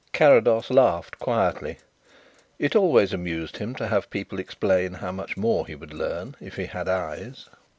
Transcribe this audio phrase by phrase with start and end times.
[0.13, 1.77] Carrados laughed quietly.
[2.57, 6.55] It always amused him to have people explain how much more he would learn if
[6.55, 7.49] he had eyes.